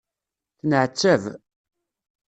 [0.57, 1.23] Tenεettab.